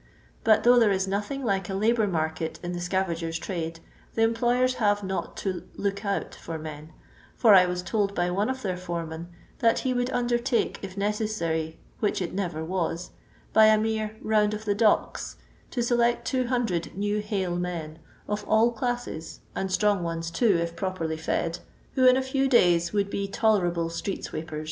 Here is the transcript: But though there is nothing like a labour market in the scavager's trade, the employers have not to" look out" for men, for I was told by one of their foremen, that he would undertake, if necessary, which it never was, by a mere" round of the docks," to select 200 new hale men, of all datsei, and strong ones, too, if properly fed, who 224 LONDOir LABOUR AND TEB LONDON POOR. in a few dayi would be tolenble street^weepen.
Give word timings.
But 0.43 0.63
though 0.63 0.79
there 0.79 0.89
is 0.89 1.07
nothing 1.07 1.43
like 1.45 1.69
a 1.69 1.75
labour 1.75 2.07
market 2.07 2.59
in 2.63 2.71
the 2.73 2.79
scavager's 2.79 3.37
trade, 3.37 3.79
the 4.15 4.23
employers 4.23 4.73
have 4.81 5.03
not 5.03 5.37
to" 5.45 5.67
look 5.75 6.03
out" 6.03 6.33
for 6.41 6.57
men, 6.57 6.91
for 7.37 7.53
I 7.53 7.67
was 7.67 7.83
told 7.83 8.15
by 8.15 8.31
one 8.31 8.49
of 8.49 8.63
their 8.63 8.77
foremen, 8.77 9.27
that 9.59 9.77
he 9.85 9.93
would 9.93 10.09
undertake, 10.09 10.79
if 10.81 10.97
necessary, 10.97 11.77
which 11.99 12.19
it 12.19 12.33
never 12.33 12.65
was, 12.65 13.11
by 13.53 13.67
a 13.67 13.77
mere" 13.77 14.15
round 14.23 14.55
of 14.55 14.65
the 14.65 14.73
docks," 14.73 15.35
to 15.69 15.83
select 15.83 16.25
200 16.25 16.97
new 16.97 17.19
hale 17.19 17.55
men, 17.55 17.99
of 18.27 18.43
all 18.47 18.73
datsei, 18.73 19.37
and 19.55 19.71
strong 19.71 20.01
ones, 20.01 20.31
too, 20.31 20.57
if 20.57 20.75
properly 20.75 21.15
fed, 21.15 21.59
who 21.93 22.01
224 22.01 22.01
LONDOir 22.01 22.01
LABOUR 22.01 22.01
AND 22.01 22.01
TEB 22.01 22.01
LONDON 22.01 22.01
POOR. 22.01 22.09
in 22.09 22.17
a 22.17 22.25
few 22.25 22.49
dayi 22.49 22.93
would 22.93 23.09
be 23.11 23.27
tolenble 23.27 23.79
street^weepen. 23.89 24.59